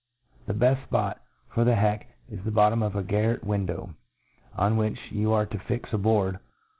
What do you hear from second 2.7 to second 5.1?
of a garret win» dow, on which